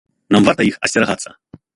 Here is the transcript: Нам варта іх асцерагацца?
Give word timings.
Нам 0.35 0.47
варта 0.47 0.65
іх 0.69 0.79
асцерагацца? 0.87 1.29